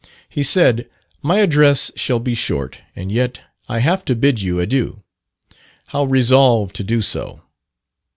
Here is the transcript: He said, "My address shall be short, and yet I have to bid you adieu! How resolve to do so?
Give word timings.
He 0.27 0.41
said, 0.41 0.89
"My 1.21 1.41
address 1.41 1.91
shall 1.95 2.17
be 2.19 2.33
short, 2.33 2.79
and 2.95 3.11
yet 3.11 3.39
I 3.69 3.81
have 3.81 4.03
to 4.05 4.15
bid 4.15 4.41
you 4.41 4.59
adieu! 4.59 5.03
How 5.89 6.05
resolve 6.05 6.73
to 6.73 6.83
do 6.83 7.03
so? 7.03 7.43